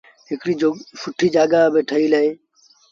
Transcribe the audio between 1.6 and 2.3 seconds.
با ٺهيٚل اهي۔